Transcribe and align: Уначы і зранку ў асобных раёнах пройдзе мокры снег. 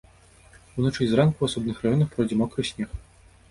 Уначы 0.77 1.01
і 1.03 1.09
зранку 1.11 1.37
ў 1.41 1.47
асобных 1.53 1.77
раёнах 1.85 2.07
пройдзе 2.17 2.35
мокры 2.43 2.61
снег. 2.73 3.01